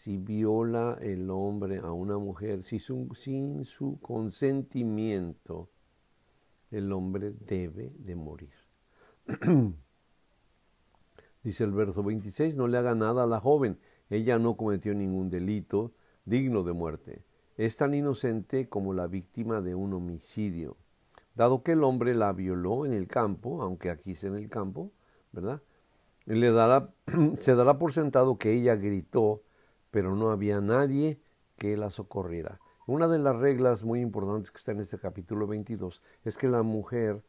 Si 0.00 0.16
viola 0.16 0.96
el 1.00 1.28
hombre 1.30 1.78
a 1.78 1.92
una 1.92 2.16
mujer 2.16 2.62
si 2.62 2.78
sin 2.78 3.64
su 3.64 3.98
consentimiento, 4.00 5.68
el 6.70 6.92
hombre 6.92 7.32
debe 7.32 7.92
de 7.98 8.16
morir. 8.16 8.54
Dice 11.42 11.64
el 11.64 11.72
verso 11.72 12.02
26, 12.02 12.56
no 12.56 12.66
le 12.66 12.78
haga 12.78 12.94
nada 12.94 13.24
a 13.24 13.26
la 13.26 13.40
joven, 13.40 13.78
ella 14.08 14.38
no 14.38 14.56
cometió 14.56 14.94
ningún 14.94 15.28
delito 15.28 15.92
digno 16.24 16.62
de 16.62 16.72
muerte 16.72 17.24
es 17.60 17.76
tan 17.76 17.92
inocente 17.92 18.70
como 18.70 18.94
la 18.94 19.06
víctima 19.06 19.60
de 19.60 19.74
un 19.74 19.92
homicidio. 19.92 20.78
Dado 21.34 21.62
que 21.62 21.72
el 21.72 21.84
hombre 21.84 22.14
la 22.14 22.32
violó 22.32 22.86
en 22.86 22.94
el 22.94 23.06
campo, 23.06 23.60
aunque 23.60 23.90
aquí 23.90 24.12
es 24.12 24.24
en 24.24 24.34
el 24.34 24.48
campo, 24.48 24.92
¿verdad? 25.30 25.60
Se 27.36 27.54
dará 27.54 27.78
por 27.78 27.92
sentado 27.92 28.38
que 28.38 28.54
ella 28.54 28.76
gritó, 28.76 29.42
pero 29.90 30.16
no 30.16 30.30
había 30.30 30.60
nadie 30.60 31.20
que 31.56 31.76
la 31.76 31.90
socorriera. 31.90 32.60
Una 32.86 33.06
de 33.06 33.18
las 33.18 33.36
reglas 33.36 33.84
muy 33.84 34.00
importantes 34.00 34.50
que 34.50 34.58
está 34.58 34.72
en 34.72 34.80
este 34.80 34.98
capítulo 34.98 35.46
22 35.46 36.02
es 36.24 36.36
que 36.36 36.48
la 36.48 36.62
mujer, 36.62 37.22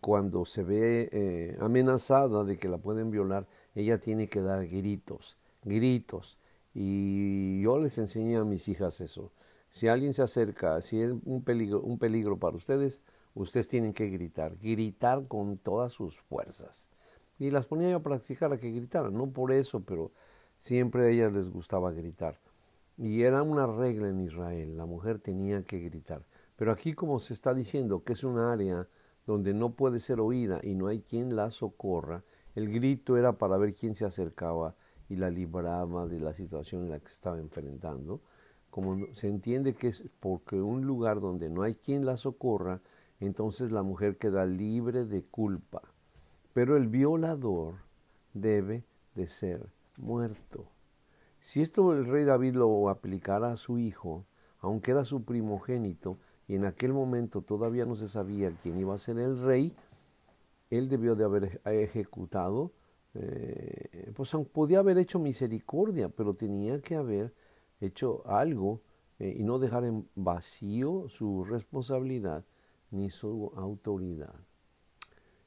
cuando 0.00 0.44
se 0.44 0.62
ve 0.62 1.08
eh, 1.12 1.58
amenazada 1.60 2.44
de 2.44 2.56
que 2.56 2.68
la 2.68 2.78
pueden 2.78 3.10
violar, 3.10 3.46
ella 3.74 3.98
tiene 3.98 4.28
que 4.28 4.40
dar 4.40 4.66
gritos, 4.66 5.36
gritos. 5.62 6.38
Y 6.72 7.60
yo 7.62 7.78
les 7.78 7.98
enseñé 7.98 8.36
a 8.36 8.44
mis 8.44 8.68
hijas 8.68 9.00
eso. 9.00 9.32
Si 9.68 9.88
alguien 9.88 10.14
se 10.14 10.22
acerca, 10.22 10.80
si 10.80 11.00
es 11.00 11.12
un 11.24 11.42
peligro, 11.42 11.80
un 11.80 11.98
peligro 11.98 12.38
para 12.38 12.56
ustedes, 12.56 13.02
ustedes 13.34 13.68
tienen 13.68 13.92
que 13.92 14.08
gritar, 14.08 14.56
gritar 14.56 15.26
con 15.28 15.58
todas 15.58 15.92
sus 15.92 16.20
fuerzas. 16.20 16.88
Y 17.38 17.50
las 17.50 17.66
ponía 17.66 17.90
yo 17.90 17.98
a 17.98 18.02
practicar 18.02 18.52
a 18.52 18.58
que 18.58 18.70
gritaran, 18.70 19.12
no 19.12 19.30
por 19.30 19.52
eso, 19.52 19.80
pero 19.80 20.12
siempre 20.56 21.04
a 21.04 21.08
ellas 21.08 21.32
les 21.32 21.48
gustaba 21.50 21.92
gritar. 21.92 22.38
Y 22.96 23.22
era 23.22 23.42
una 23.42 23.66
regla 23.66 24.08
en 24.08 24.20
Israel, 24.20 24.76
la 24.76 24.86
mujer 24.86 25.18
tenía 25.18 25.62
que 25.62 25.80
gritar. 25.80 26.22
Pero 26.56 26.72
aquí 26.72 26.94
como 26.94 27.20
se 27.20 27.34
está 27.34 27.52
diciendo 27.52 28.02
que 28.04 28.14
es 28.14 28.24
un 28.24 28.38
área 28.38 28.88
donde 29.26 29.52
no 29.52 29.74
puede 29.74 30.00
ser 30.00 30.20
oída 30.20 30.60
y 30.62 30.74
no 30.74 30.86
hay 30.86 31.00
quien 31.00 31.36
la 31.36 31.50
socorra, 31.50 32.22
el 32.54 32.72
grito 32.72 33.16
era 33.16 33.32
para 33.32 33.58
ver 33.58 33.74
quién 33.74 33.94
se 33.94 34.06
acercaba 34.06 34.74
y 35.08 35.16
la 35.16 35.30
libraba 35.30 36.06
de 36.06 36.20
la 36.20 36.32
situación 36.32 36.84
en 36.84 36.90
la 36.90 36.98
que 36.98 37.08
se 37.08 37.14
estaba 37.14 37.38
enfrentando 37.38 38.20
como 38.76 39.06
se 39.14 39.30
entiende 39.30 39.74
que 39.74 39.88
es 39.88 40.04
porque 40.20 40.60
un 40.60 40.84
lugar 40.84 41.18
donde 41.18 41.48
no 41.48 41.62
hay 41.62 41.76
quien 41.76 42.04
la 42.04 42.18
socorra, 42.18 42.82
entonces 43.20 43.72
la 43.72 43.82
mujer 43.82 44.18
queda 44.18 44.44
libre 44.44 45.06
de 45.06 45.24
culpa. 45.24 45.80
Pero 46.52 46.76
el 46.76 46.86
violador 46.86 47.76
debe 48.34 48.84
de 49.14 49.28
ser 49.28 49.66
muerto. 49.98 50.66
Si 51.40 51.62
esto 51.62 51.92
el 51.92 52.06
rey 52.06 52.24
David 52.24 52.54
lo 52.54 52.88
aplicara 52.88 53.52
a 53.52 53.56
su 53.56 53.78
hijo, 53.78 54.24
aunque 54.60 54.90
era 54.90 55.04
su 55.04 55.24
primogénito, 55.24 56.18
y 56.48 56.54
en 56.54 56.64
aquel 56.64 56.92
momento 56.92 57.42
todavía 57.42 57.86
no 57.86 57.96
se 57.96 58.08
sabía 58.08 58.52
quién 58.62 58.78
iba 58.78 58.94
a 58.94 58.98
ser 58.98 59.18
el 59.18 59.40
rey, 59.42 59.72
él 60.70 60.88
debió 60.88 61.14
de 61.14 61.24
haber 61.24 61.60
ejecutado, 61.64 62.72
eh, 63.14 64.12
pues 64.14 64.32
podía 64.52 64.80
haber 64.80 64.98
hecho 64.98 65.18
misericordia, 65.18 66.08
pero 66.08 66.34
tenía 66.34 66.80
que 66.80 66.96
haber 66.96 67.34
hecho 67.80 68.22
algo 68.26 68.82
eh, 69.18 69.36
y 69.38 69.44
no 69.44 69.58
dejar 69.58 69.84
en 69.84 70.08
vacío 70.14 71.08
su 71.08 71.44
responsabilidad 71.44 72.44
ni 72.90 73.10
su 73.10 73.52
autoridad. 73.56 74.34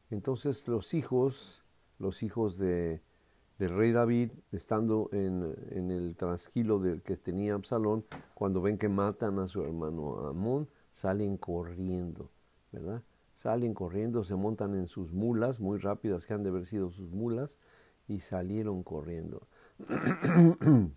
Entonces 0.10 0.68
los 0.68 0.94
hijos, 0.94 1.64
los 2.00 2.24
hijos 2.24 2.58
de, 2.58 3.02
del 3.60 3.70
rey 3.76 3.92
David, 3.92 4.32
estando 4.54 5.10
en, 5.12 5.54
en, 5.70 5.92
el 5.92 6.16
trasquilo 6.16 6.80
del 6.80 7.04
que 7.04 7.18
tenía 7.18 7.54
Absalón, 7.54 8.06
cuando 8.34 8.62
ven 8.62 8.78
que 8.78 8.88
matan 8.88 9.38
a 9.38 9.48
su 9.48 9.62
hermano 9.62 10.28
Amón, 10.28 10.70
salen 10.92 11.38
corriendo, 11.38 12.32
¿verdad? 12.72 13.04
Salen 13.34 13.74
corriendo, 13.74 14.24
se 14.24 14.36
montan 14.36 14.76
en 14.76 14.88
sus 14.88 15.12
mulas, 15.12 15.60
muy 15.60 15.78
rápidas 15.78 16.26
que 16.26 16.34
han 16.34 16.44
de 16.44 16.50
haber 16.50 16.66
sido 16.66 16.90
sus 16.92 17.12
mulas, 17.12 17.58
y 18.08 18.22
salieron 18.22 18.82
corriendo. 18.82 19.46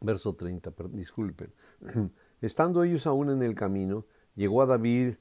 Verso 0.00 0.34
30, 0.34 0.72
disculpen. 0.88 1.52
Estando 2.40 2.82
ellos 2.84 3.06
aún 3.06 3.28
en 3.28 3.42
el 3.42 3.54
camino, 3.54 4.06
llegó 4.34 4.62
a 4.62 4.66
David 4.66 5.16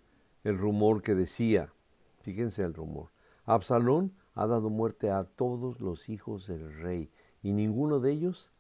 el 0.46 0.58
rumor 0.58 1.02
que 1.02 1.16
decía, 1.16 1.74
fíjense 2.22 2.64
el 2.64 2.74
rumor, 2.74 3.10
Absalón 3.44 4.14
ha 4.40 4.48
dado 4.48 4.70
muerte 4.70 5.12
a 5.12 5.26
todos 5.26 5.82
los 5.82 6.08
hijos 6.08 6.48
del 6.48 6.74
rey 6.74 7.12
y 7.44 7.52
ninguno 7.52 8.00
de 8.00 8.14
ellos 8.14 8.54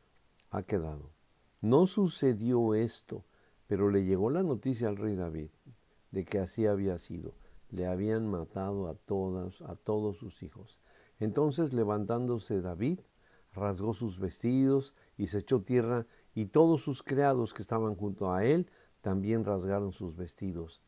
ha 0.51 0.61
quedado. 0.61 1.09
No 1.61 1.87
sucedió 1.87 2.75
esto, 2.75 3.23
pero 3.65 3.89
le 3.89 4.03
llegó 4.03 4.29
la 4.29 4.43
noticia 4.43 4.89
al 4.89 4.97
rey 4.97 5.15
David 5.15 5.51
de 6.11 6.25
que 6.25 6.39
así 6.39 6.67
había 6.67 6.97
sido. 6.97 7.33
Le 7.69 7.87
habían 7.87 8.27
matado 8.27 8.89
a 8.89 8.95
todas, 8.95 9.61
a 9.61 9.77
todos 9.77 10.17
sus 10.17 10.43
hijos. 10.43 10.81
Entonces 11.17 11.71
levantándose 11.71 12.59
David, 12.59 12.99
rasgó 13.53 13.93
sus 13.93 14.19
vestidos 14.19 14.93
y 15.17 15.27
se 15.27 15.39
echó 15.39 15.61
tierra, 15.61 16.07
y 16.35 16.47
todos 16.47 16.81
sus 16.81 17.03
criados 17.03 17.53
que 17.53 17.61
estaban 17.61 17.95
junto 17.95 18.33
a 18.33 18.43
él 18.43 18.69
también 18.99 19.45
rasgaron 19.45 19.93
sus 19.93 20.17
vestidos. 20.17 20.81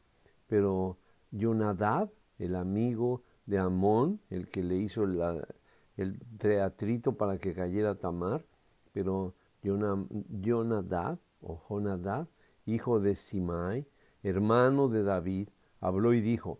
Pero 0.47 0.97
Jonadab, 1.31 2.11
el 2.39 2.57
amigo 2.57 3.23
de 3.45 3.57
Amón, 3.57 4.19
el 4.29 4.47
que 4.49 4.63
le 4.63 4.77
hizo 4.77 5.03
el 5.03 6.19
teatrito 6.37 7.13
para 7.17 7.37
que 7.37 7.53
cayera 7.53 7.95
Tamar, 7.95 8.45
pero 8.93 9.33
Jonadab, 9.63 11.17
o 11.41 11.57
Jonadab, 11.67 12.27
hijo 12.65 12.99
de 12.99 13.15
Simai, 13.15 13.87
hermano 14.23 14.87
de 14.87 15.03
David, 15.03 15.49
habló 15.79 16.13
y 16.13 16.21
dijo, 16.21 16.59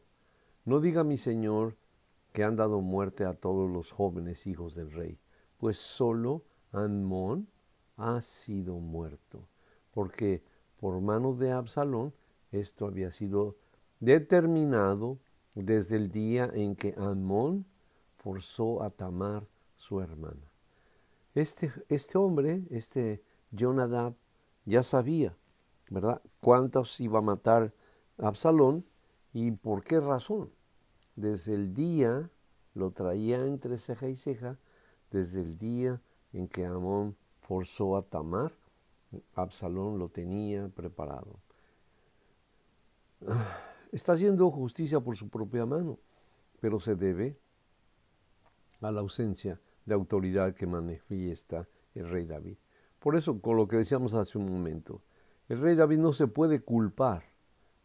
No 0.66 0.80
diga 0.80 1.04
mi 1.04 1.18
señor 1.18 1.76
que 2.32 2.44
han 2.44 2.56
dado 2.56 2.82
muerte 2.82 3.26
a 3.26 3.34
todos 3.34 3.70
los 3.70 3.92
jóvenes 3.92 4.48
hijos 4.48 4.76
del 4.76 4.92
rey 4.92 5.20
pues 5.62 5.78
solo 5.78 6.44
Anmón 6.72 7.48
ha 7.96 8.20
sido 8.22 8.80
muerto, 8.80 9.48
porque 9.92 10.44
por 10.80 11.00
mano 11.02 11.36
de 11.36 11.52
Absalón 11.52 12.16
esto 12.52 12.88
había 12.88 13.12
sido 13.12 13.58
determinado 14.00 15.20
desde 15.56 15.96
el 15.98 16.12
día 16.12 16.50
en 16.54 16.76
que 16.76 16.94
Anmón 16.98 17.66
forzó 18.18 18.84
a 18.84 18.90
Tamar, 18.90 19.48
su 19.78 20.00
hermana. 20.00 20.52
Este, 21.34 21.74
este 21.90 22.18
hombre, 22.18 22.64
este 22.70 23.24
Jonadab, 23.52 24.14
ya 24.66 24.84
sabía 24.84 25.36
¿verdad? 25.92 26.22
¿Cuántos 26.40 27.00
iba 27.02 27.20
a 27.20 27.22
matar 27.22 27.74
Absalón 28.18 28.86
y 29.34 29.52
por 29.52 29.84
qué 29.84 30.00
razón? 30.00 30.50
Desde 31.18 31.54
el 31.54 31.74
día, 31.74 32.30
lo 32.74 32.92
traía 32.92 33.46
entre 33.46 33.78
ceja 33.78 34.08
y 34.08 34.16
ceja, 34.16 34.58
desde 35.12 35.42
el 35.42 35.58
día 35.58 36.02
en 36.32 36.48
que 36.48 36.66
Amón 36.66 37.18
forzó 37.42 37.98
a 37.98 38.04
Tamar, 38.04 38.54
Absalón 39.36 40.00
lo 40.00 40.08
tenía 40.08 40.70
preparado. 40.70 41.36
Está 43.92 44.14
haciendo 44.14 44.50
justicia 44.52 45.00
por 45.02 45.18
su 45.18 45.30
propia 45.30 45.66
mano, 45.66 46.00
pero 46.60 46.80
se 46.80 46.96
debe 46.96 47.38
a 48.80 48.92
la 48.92 49.02
ausencia 49.02 49.60
de 49.86 49.94
autoridad 49.94 50.54
que 50.54 50.66
manifiesta 50.66 51.68
el 51.94 52.10
rey 52.10 52.26
David. 52.26 52.58
Por 53.00 53.16
eso, 53.16 53.42
con 53.42 53.58
lo 53.58 53.68
que 53.68 53.78
decíamos 53.78 54.14
hace 54.14 54.38
un 54.38 54.50
momento, 54.50 55.02
el 55.50 55.60
rey 55.60 55.76
David 55.76 55.98
no 55.98 56.14
se 56.14 56.28
puede 56.28 56.62
culpar, 56.62 57.24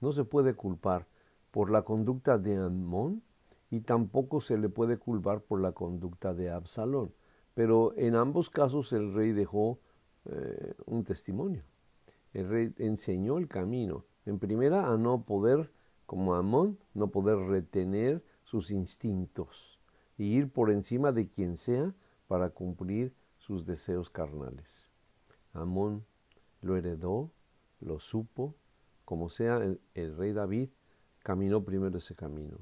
no 0.00 0.12
se 0.12 0.24
puede 0.24 0.54
culpar 0.54 1.06
por 1.50 1.70
la 1.70 1.82
conducta 1.82 2.38
de 2.38 2.56
Amón 2.56 3.22
y 3.70 3.80
tampoco 3.80 4.40
se 4.40 4.58
le 4.58 4.68
puede 4.68 4.98
culpar 4.98 5.40
por 5.40 5.60
la 5.60 5.72
conducta 5.72 6.34
de 6.34 6.50
Absalón. 6.50 7.12
Pero 7.54 7.94
en 7.96 8.14
ambos 8.14 8.50
casos 8.50 8.92
el 8.92 9.14
rey 9.14 9.32
dejó 9.32 9.80
eh, 10.26 10.74
un 10.84 11.02
testimonio. 11.02 11.62
El 12.32 12.48
rey 12.48 12.74
enseñó 12.78 13.38
el 13.38 13.48
camino. 13.48 14.04
En 14.26 14.38
primera, 14.38 14.92
a 14.92 14.98
no 14.98 15.22
poder, 15.24 15.72
como 16.06 16.34
Amón, 16.34 16.78
no 16.94 17.08
poder 17.08 17.36
retener 17.38 18.22
sus 18.44 18.70
instintos 18.70 19.80
y 20.16 20.36
ir 20.36 20.50
por 20.50 20.70
encima 20.70 21.12
de 21.12 21.28
quien 21.28 21.56
sea 21.56 21.94
para 22.28 22.50
cumplir 22.50 23.14
sus 23.38 23.66
deseos 23.66 24.08
carnales. 24.08 24.88
Amón 25.52 26.04
lo 26.62 26.76
heredó, 26.76 27.30
lo 27.80 28.00
supo, 28.00 28.54
como 29.04 29.28
sea 29.28 29.58
el, 29.58 30.16
rey 30.16 30.32
David, 30.32 30.70
caminó 31.20 31.64
primero 31.64 31.98
ese 31.98 32.14
camino. 32.14 32.58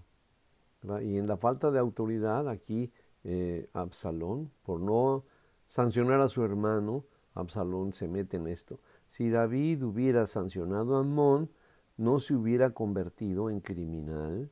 Y 1.03 1.17
en 1.17 1.27
la 1.27 1.37
falta 1.37 1.71
de 1.71 1.79
autoridad, 1.79 2.49
aquí 2.49 2.93
eh, 3.25 3.71
Absalón, 3.73 4.51
por 4.63 4.81
no 4.81 5.25
sancionar 5.67 6.21
a 6.21 6.29
su 6.29 6.45
hermano, 6.45 7.07
Absalón 7.35 7.93
se 7.93 8.07
mete 8.09 8.37
en 8.37 8.47
esto. 8.47 8.81
Si 9.07 9.31
David 9.31 9.83
hubiera 9.83 10.27
sancionado 10.27 10.97
a 10.97 11.01
Amón, 11.01 11.51
no 11.97 12.19
se 12.19 12.35
hubiera 12.35 12.71
convertido 12.71 13.51
en 13.51 13.61
criminal 13.61 14.51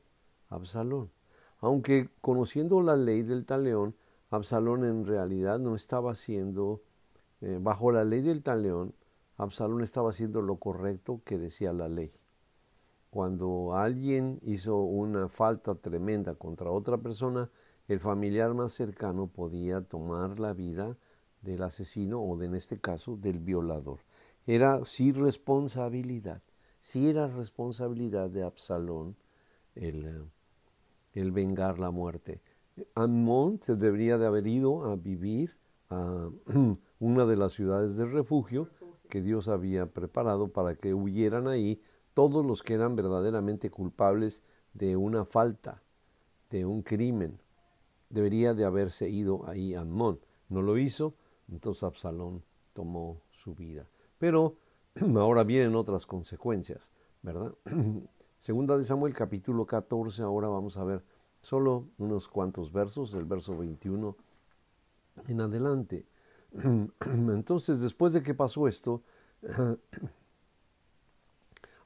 Absalón. 0.49 1.11
Aunque 1.59 2.09
conociendo 2.21 2.81
la 2.81 2.95
ley 2.95 3.23
del 3.23 3.45
taleón, 3.45 3.95
Absalón 4.29 4.83
en 4.85 5.05
realidad 5.05 5.59
no 5.59 5.75
estaba 5.75 6.11
haciendo, 6.11 6.81
eh, 7.41 7.59
bajo 7.61 7.91
la 7.91 8.03
ley 8.03 8.21
del 8.21 8.43
taleón, 8.43 8.93
Absalón 9.37 9.81
estaba 9.81 10.09
haciendo 10.09 10.41
lo 10.41 10.57
correcto 10.57 11.21
que 11.25 11.37
decía 11.37 11.73
la 11.73 11.89
ley. 11.89 12.11
Cuando 13.09 13.75
alguien 13.75 14.39
hizo 14.41 14.77
una 14.77 15.29
falta 15.29 15.75
tremenda 15.75 16.35
contra 16.35 16.71
otra 16.71 16.97
persona, 16.97 17.49
el 17.87 17.99
familiar 17.99 18.53
más 18.53 18.71
cercano 18.71 19.27
podía 19.27 19.81
tomar 19.81 20.39
la 20.39 20.53
vida 20.53 20.97
del 21.41 21.61
asesino 21.63 22.19
o 22.19 22.41
en 22.41 22.55
este 22.55 22.79
caso 22.79 23.17
del 23.17 23.39
violador. 23.39 23.99
Era 24.47 24.83
sí 24.85 25.11
responsabilidad, 25.11 26.41
sí 26.83 27.07
era 27.07 27.27
responsabilidad 27.27 28.29
de 28.29 28.43
Absalón 28.43 29.15
el, 29.73 30.27
eh, 31.13 31.31
vengar 31.31 31.79
la 31.79 31.91
muerte. 31.91 32.41
Amón 32.93 33.61
se 33.61 33.75
debería 33.75 34.17
de 34.17 34.25
haber 34.25 34.45
ido 34.47 34.83
a 34.83 34.97
vivir 34.97 35.55
a 35.89 36.29
una 36.99 37.25
de 37.25 37.37
las 37.37 37.53
ciudades 37.53 37.95
de 37.95 38.05
refugio 38.05 38.67
que 39.09 39.21
Dios 39.21 39.47
había 39.47 39.85
preparado 39.85 40.49
para 40.49 40.75
que 40.75 40.93
huyeran 40.93 41.47
ahí 41.47 41.81
todos 42.13 42.45
los 42.45 42.61
que 42.61 42.73
eran 42.73 42.97
verdaderamente 42.97 43.69
culpables 43.69 44.43
de 44.73 44.97
una 44.97 45.23
falta, 45.23 45.81
de 46.49 46.65
un 46.65 46.81
crimen. 46.81 47.39
Debería 48.09 48.53
de 48.53 48.65
haberse 48.65 49.09
ido 49.09 49.47
ahí 49.47 49.73
Amón. 49.73 50.19
No 50.49 50.61
lo 50.61 50.77
hizo, 50.77 51.13
entonces 51.47 51.83
Absalón 51.83 52.43
tomó 52.73 53.21
su 53.31 53.55
vida. 53.55 53.87
Pero 54.17 54.57
ahora 55.17 55.43
vienen 55.43 55.75
otras 55.75 56.05
consecuencias, 56.05 56.91
¿verdad? 57.21 57.53
Segunda 58.39 58.77
de 58.77 58.83
Samuel 58.83 59.13
capítulo 59.13 59.65
14, 59.65 60.21
ahora 60.21 60.49
vamos 60.49 60.77
a 60.77 60.83
ver 60.83 61.03
solo 61.41 61.87
unos 61.97 62.27
cuantos 62.27 62.71
versos, 62.71 63.13
el 63.13 63.25
verso 63.25 63.57
21 63.57 64.15
en 65.27 65.41
adelante. 65.41 66.05
Entonces, 67.05 67.81
después 67.81 68.13
de 68.13 68.21
que 68.21 68.33
pasó 68.33 68.67
esto, 68.67 69.01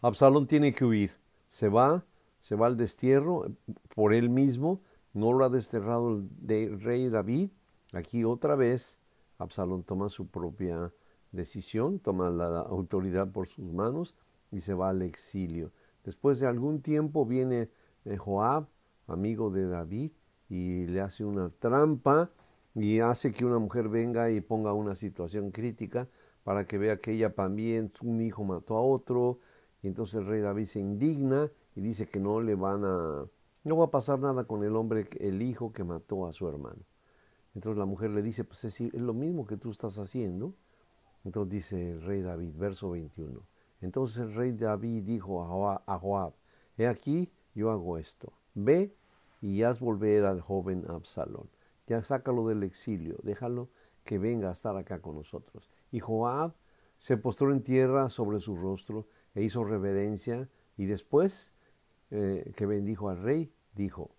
Absalón 0.02 0.48
tiene 0.48 0.74
que 0.74 0.86
huir. 0.86 1.12
Se 1.48 1.70
va, 1.70 2.06
se 2.40 2.56
va 2.56 2.68
al 2.68 2.78
destierro 2.78 3.52
por 3.96 4.14
él 4.14 4.30
mismo. 4.30 4.82
No 5.14 5.32
lo 5.34 5.46
ha 5.46 5.50
desterrado 5.50 6.24
el 6.48 6.82
rey 6.82 7.10
David. 7.10 7.52
Aquí 7.94 8.24
otra 8.24 8.56
vez, 8.56 9.00
Absalón 9.38 9.84
toma 9.84 10.10
su 10.10 10.28
propia 10.28 10.92
decisión, 11.32 12.00
toma 12.00 12.30
la 12.30 12.60
autoridad 12.62 13.32
por 13.32 13.48
sus 13.48 13.66
manos 13.72 14.16
y 14.52 14.62
se 14.62 14.74
va 14.74 14.90
al 14.90 15.02
exilio. 15.02 15.72
Después 16.04 16.40
de 16.40 16.48
algún 16.48 16.82
tiempo 16.82 17.26
viene 17.26 17.70
eh, 18.06 18.18
Joab, 18.18 18.68
amigo 19.08 19.50
de 19.50 19.68
David, 19.68 20.12
y 20.50 20.86
le 20.86 21.02
hace 21.02 21.26
una 21.26 21.50
trampa 21.50 22.30
y 22.74 23.00
hace 23.00 23.32
que 23.32 23.46
una 23.46 23.60
mujer 23.60 23.90
venga 23.90 24.30
y 24.32 24.40
ponga 24.40 24.72
una 24.74 24.96
situación 24.96 25.52
crítica 25.52 26.08
para 26.44 26.66
que 26.66 26.78
vea 26.78 27.02
que 27.02 27.12
ella 27.12 27.34
también, 27.34 27.92
un 28.02 28.22
hijo 28.22 28.46
mató 28.46 28.78
a 28.78 28.82
otro, 28.82 29.40
y 29.82 29.88
entonces 29.88 30.16
el 30.16 30.28
rey 30.28 30.42
David 30.42 30.66
se 30.66 30.80
indigna 30.80 31.52
y 31.76 31.82
dice 31.82 32.08
que 32.08 32.20
no 32.20 32.40
le 32.40 32.56
van 32.56 32.86
a, 32.86 33.26
no 33.64 33.78
va 33.78 33.86
a 33.86 33.92
pasar 33.92 34.20
nada 34.20 34.46
con 34.46 34.64
el 34.64 34.76
hombre, 34.76 35.10
el 35.20 35.42
hijo 35.42 35.74
que 35.74 35.84
mató 35.84 36.26
a 36.26 36.32
su 36.32 36.48
hermano. 36.48 36.84
Entonces 37.54 37.78
la 37.78 37.86
mujer 37.86 38.12
le 38.12 38.22
dice, 38.22 38.44
pues 38.44 38.64
es, 38.64 38.94
lo 38.94 39.14
mismo 39.14 39.46
que 39.46 39.58
tú 39.58 39.72
estás 39.72 39.98
haciendo. 39.98 40.54
Entonces 41.28 41.52
dice 41.52 41.92
el 41.92 42.02
rey 42.02 42.22
David, 42.22 42.54
verso 42.56 42.92
21. 42.92 43.42
Entonces 43.82 44.18
el 44.18 44.34
rey 44.34 44.54
David 44.54 45.04
dijo 45.04 45.44
a 45.86 46.00
Joab, 46.00 46.34
he 46.78 46.88
aquí, 46.88 47.32
yo 47.54 47.70
hago 47.70 47.98
esto. 47.98 48.34
Ve 48.56 48.96
y 49.42 49.62
haz 49.62 49.80
volver 49.80 50.26
al 50.26 50.42
joven 50.42 50.86
Absalón 50.90 51.48
ya 51.88 52.04
sácalo 52.04 52.48
del 52.48 52.64
exilio, 52.64 53.18
déjalo 53.24 53.70
que 54.04 54.20
venga 54.20 54.50
a 54.50 54.52
estar 54.52 54.76
acá 54.76 55.02
con 55.02 55.16
nosotros. 55.16 55.72
Y 55.92 56.00
Joab 56.00 56.54
se 56.98 57.18
postró 57.18 57.52
en 57.54 57.64
tierra 57.64 58.10
sobre 58.10 58.40
su 58.40 58.56
rostro 58.56 59.08
e 59.34 59.44
hizo 59.44 59.64
reverencia 59.64 60.50
y 60.76 60.86
después 60.86 61.54
eh, 62.12 62.52
que 62.56 62.66
bendijo 62.66 63.10
al 63.10 63.18
rey, 63.18 63.52
dijo, 63.74 64.12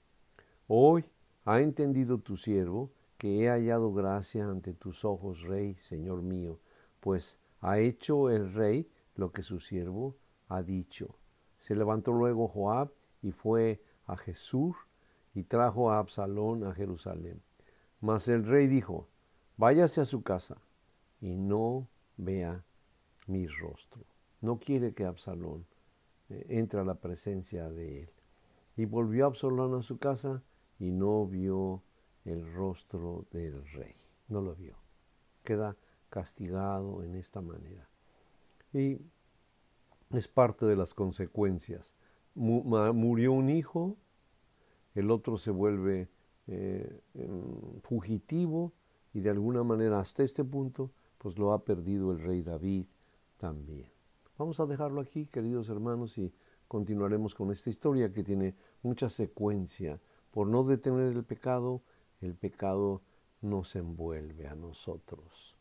Hoy 0.66 1.04
ha 1.44 1.60
entendido 1.60 2.18
tu 2.18 2.36
siervo 2.36 2.90
que 3.18 3.44
he 3.44 3.48
hallado 3.48 3.92
gracia 3.92 4.48
ante 4.48 4.72
tus 4.72 5.04
ojos, 5.04 5.42
rey, 5.42 5.74
señor 5.74 6.22
mío, 6.22 6.58
pues 7.00 7.38
ha 7.60 7.78
hecho 7.78 8.30
el 8.30 8.52
rey 8.52 8.90
lo 9.14 9.32
que 9.32 9.42
su 9.42 9.60
siervo 9.60 10.16
ha 10.48 10.62
dicho. 10.62 11.16
Se 11.58 11.74
levantó 11.74 12.12
luego 12.12 12.48
Joab 12.48 12.92
y 13.22 13.32
fue 13.32 13.82
a 14.06 14.16
Jesús 14.16 14.76
y 15.34 15.44
trajo 15.44 15.90
a 15.90 15.98
Absalón 15.98 16.64
a 16.64 16.74
Jerusalén. 16.74 17.42
Mas 18.00 18.28
el 18.28 18.46
rey 18.46 18.68
dijo, 18.68 19.08
váyase 19.56 20.00
a 20.00 20.04
su 20.04 20.22
casa 20.22 20.60
y 21.20 21.36
no 21.36 21.88
vea 22.16 22.64
mi 23.26 23.46
rostro. 23.46 24.04
No 24.40 24.58
quiere 24.58 24.94
que 24.94 25.04
Absalón 25.04 25.66
eh, 26.28 26.46
entre 26.48 26.80
a 26.80 26.84
la 26.84 26.94
presencia 26.94 27.68
de 27.70 28.02
él. 28.02 28.10
Y 28.76 28.84
volvió 28.84 29.26
Absalón 29.26 29.74
a 29.74 29.82
su 29.82 29.98
casa 29.98 30.42
y 30.78 30.92
no 30.92 31.26
vio 31.26 31.82
el 32.24 32.52
rostro 32.54 33.26
del 33.32 33.64
rey. 33.72 33.96
No 34.28 34.40
lo 34.40 34.54
vio. 34.54 34.76
Queda 35.42 35.76
castigado 36.08 37.02
en 37.02 37.14
esta 37.14 37.40
manera. 37.40 37.88
Y 38.72 38.98
es 40.10 40.28
parte 40.28 40.66
de 40.66 40.76
las 40.76 40.94
consecuencias. 40.94 41.96
Murió 42.34 43.32
un 43.32 43.50
hijo, 43.50 43.96
el 44.94 45.10
otro 45.10 45.36
se 45.36 45.50
vuelve 45.50 46.08
eh, 46.46 47.00
fugitivo 47.82 48.72
y 49.12 49.20
de 49.20 49.30
alguna 49.30 49.62
manera 49.64 50.00
hasta 50.00 50.22
este 50.22 50.44
punto 50.44 50.90
pues 51.18 51.36
lo 51.38 51.52
ha 51.52 51.64
perdido 51.64 52.12
el 52.12 52.20
rey 52.20 52.42
David 52.42 52.86
también. 53.36 53.90
Vamos 54.38 54.60
a 54.60 54.66
dejarlo 54.66 55.00
aquí, 55.00 55.26
queridos 55.26 55.68
hermanos, 55.68 56.16
y 56.16 56.32
continuaremos 56.68 57.34
con 57.34 57.50
esta 57.50 57.70
historia 57.70 58.12
que 58.12 58.22
tiene 58.22 58.54
mucha 58.82 59.08
secuencia. 59.08 60.00
Por 60.30 60.46
no 60.46 60.62
detener 60.62 61.16
el 61.16 61.24
pecado, 61.24 61.82
el 62.20 62.36
pecado 62.36 63.02
nos 63.40 63.74
envuelve 63.74 64.46
a 64.46 64.54
nosotros. 64.54 65.57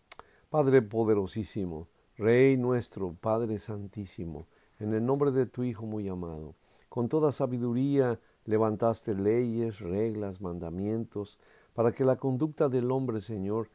Padre 0.50 0.82
poderosísimo, 0.82 1.90
Rey 2.16 2.56
nuestro, 2.56 3.14
Padre 3.14 3.60
santísimo, 3.60 4.48
en 4.80 4.94
el 4.94 5.06
nombre 5.06 5.32
de 5.32 5.46
tu 5.46 5.64
Hijo 5.64 5.86
muy 5.86 6.08
amado, 6.08 6.56
con 6.88 7.10
toda 7.10 7.34
sabiduría 7.34 8.22
levantaste 8.46 9.14
leyes, 9.14 9.82
reglas, 9.82 10.40
mandamientos, 10.40 11.38
para 11.74 11.92
que 11.92 12.06
la 12.06 12.16
conducta 12.16 12.70
del 12.70 12.92
hombre, 12.92 13.20
Señor, 13.20 13.70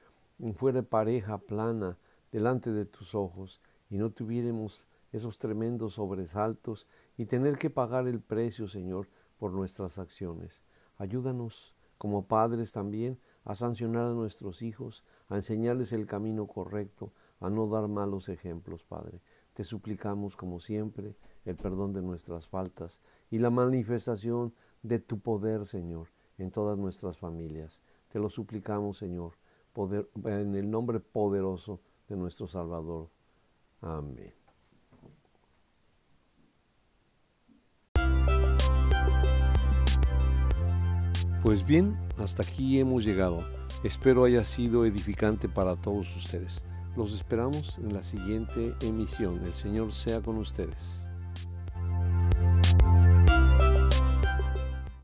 fuera 0.54 0.82
pareja, 0.82 1.36
plana, 1.36 1.98
delante 2.32 2.72
de 2.72 2.86
tus 2.86 3.14
ojos, 3.14 3.60
y 3.90 3.98
no 3.98 4.10
tuviéramos 4.10 4.88
esos 5.12 5.38
tremendos 5.38 5.92
sobresaltos 5.92 6.86
y 7.18 7.26
tener 7.26 7.58
que 7.58 7.68
pagar 7.68 8.08
el 8.08 8.22
precio, 8.22 8.66
Señor, 8.66 9.08
por 9.36 9.52
nuestras 9.52 9.98
acciones. 9.98 10.62
Ayúdanos 10.96 11.74
como 11.98 12.24
padres 12.24 12.72
también 12.72 13.20
a 13.44 13.54
sancionar 13.54 14.06
a 14.06 14.14
nuestros 14.14 14.62
hijos, 14.62 15.04
a 15.28 15.36
enseñarles 15.36 15.92
el 15.92 16.06
camino 16.06 16.46
correcto, 16.46 17.12
a 17.40 17.50
no 17.50 17.66
dar 17.66 17.88
malos 17.88 18.28
ejemplos, 18.28 18.84
Padre. 18.84 19.20
Te 19.54 19.64
suplicamos, 19.64 20.36
como 20.36 20.60
siempre, 20.60 21.16
el 21.44 21.56
perdón 21.56 21.92
de 21.92 22.02
nuestras 22.02 22.46
faltas 22.46 23.00
y 23.30 23.38
la 23.38 23.50
manifestación 23.50 24.54
de 24.82 24.98
tu 24.98 25.20
poder, 25.20 25.66
Señor, 25.66 26.08
en 26.38 26.50
todas 26.50 26.78
nuestras 26.78 27.18
familias. 27.18 27.82
Te 28.08 28.18
lo 28.18 28.30
suplicamos, 28.30 28.98
Señor, 28.98 29.32
en 30.24 30.54
el 30.54 30.70
nombre 30.70 31.00
poderoso 31.00 31.80
de 32.08 32.16
nuestro 32.16 32.46
Salvador. 32.46 33.08
Amén. 33.80 34.41
Pues 41.42 41.66
bien, 41.66 41.98
hasta 42.18 42.44
aquí 42.44 42.78
hemos 42.78 43.04
llegado. 43.04 43.40
Espero 43.82 44.24
haya 44.24 44.44
sido 44.44 44.86
edificante 44.86 45.48
para 45.48 45.74
todos 45.74 46.16
ustedes. 46.16 46.62
Los 46.96 47.12
esperamos 47.12 47.78
en 47.78 47.92
la 47.92 48.04
siguiente 48.04 48.76
emisión. 48.80 49.42
El 49.44 49.54
Señor 49.54 49.92
sea 49.92 50.20
con 50.20 50.36
ustedes. 50.36 51.08